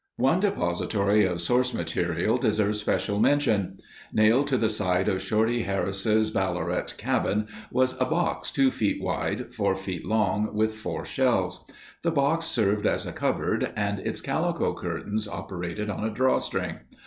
One 0.17 0.39
depository 0.39 1.25
of 1.27 1.43
source 1.43 1.75
material 1.75 2.37
deserves 2.37 2.79
special 2.79 3.19
mention. 3.19 3.77
Nailed 4.11 4.47
to 4.47 4.57
the 4.57 4.75
wall 4.83 5.07
of 5.07 5.21
Shorty 5.21 5.61
Harris' 5.61 6.31
Ballarat 6.31 6.95
cabin 6.97 7.47
was 7.69 7.93
a 8.01 8.05
box 8.05 8.49
two 8.49 8.71
feet 8.71 8.99
wide, 8.99 9.53
four 9.53 9.75
feet 9.75 10.03
long, 10.03 10.55
with 10.55 10.73
four 10.73 11.05
shelves. 11.05 11.59
The 12.01 12.09
box 12.09 12.45
served 12.47 12.87
as 12.87 13.05
a 13.05 13.11
cupboard 13.13 13.71
and 13.75 13.99
its 13.99 14.21
calico 14.21 14.73
curtains 14.73 15.27
operated 15.27 15.91
on 15.91 16.03
a 16.03 16.09
drawstring. 16.09 16.79